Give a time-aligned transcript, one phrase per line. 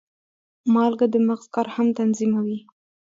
[0.73, 2.59] مالګه د مغز کار هم تنظیموي.